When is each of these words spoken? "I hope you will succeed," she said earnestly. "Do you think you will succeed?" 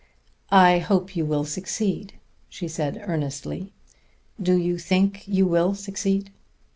"I 0.49 0.79
hope 0.79 1.15
you 1.15 1.27
will 1.27 1.45
succeed," 1.45 2.13
she 2.49 2.67
said 2.67 3.03
earnestly. 3.05 3.71
"Do 4.41 4.55
you 4.57 4.79
think 4.79 5.27
you 5.27 5.45
will 5.45 5.75
succeed?" 5.75 6.31